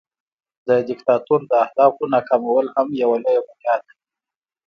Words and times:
د 0.67 0.69
دیکتاتور 0.89 1.39
د 1.49 1.51
اهدافو 1.65 2.03
ناکامول 2.13 2.65
هم 2.75 2.87
یوه 3.01 3.17
لویه 3.23 3.41
بریا 3.47 3.75
ده. 3.83 3.91